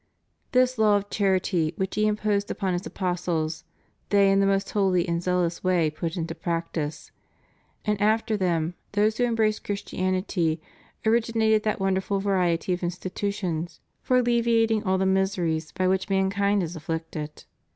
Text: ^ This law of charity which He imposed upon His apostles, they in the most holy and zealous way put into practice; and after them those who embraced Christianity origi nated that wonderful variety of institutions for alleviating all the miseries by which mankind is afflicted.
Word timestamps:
^ 0.01 0.03
This 0.51 0.79
law 0.79 0.97
of 0.97 1.11
charity 1.11 1.75
which 1.77 1.93
He 1.93 2.07
imposed 2.07 2.49
upon 2.49 2.73
His 2.73 2.87
apostles, 2.87 3.63
they 4.09 4.31
in 4.31 4.39
the 4.39 4.47
most 4.47 4.71
holy 4.71 5.07
and 5.07 5.21
zealous 5.21 5.63
way 5.63 5.91
put 5.91 6.17
into 6.17 6.33
practice; 6.33 7.11
and 7.85 8.01
after 8.01 8.35
them 8.35 8.73
those 8.93 9.17
who 9.17 9.25
embraced 9.25 9.63
Christianity 9.63 10.59
origi 11.05 11.33
nated 11.33 11.61
that 11.61 11.79
wonderful 11.79 12.19
variety 12.19 12.73
of 12.73 12.81
institutions 12.81 13.79
for 14.01 14.17
alleviating 14.17 14.83
all 14.85 14.97
the 14.97 15.05
miseries 15.05 15.71
by 15.71 15.87
which 15.87 16.09
mankind 16.09 16.63
is 16.63 16.75
afflicted. 16.75 17.43